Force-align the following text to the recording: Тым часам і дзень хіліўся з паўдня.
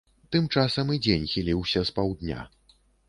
Тым 0.35 0.47
часам 0.57 0.93
і 0.95 0.97
дзень 1.07 1.27
хіліўся 1.33 1.85
з 1.91 1.95
паўдня. 1.99 2.39